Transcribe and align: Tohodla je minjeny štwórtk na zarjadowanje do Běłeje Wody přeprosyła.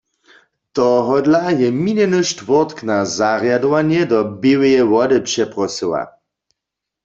Tohodla 0.77 1.41
je 1.59 1.67
minjeny 1.83 2.21
štwórtk 2.31 2.77
na 2.89 2.97
zarjadowanje 3.17 4.01
do 4.11 4.19
Běłeje 4.41 4.81
Wody 4.93 5.19
přeprosyła. 5.29 6.01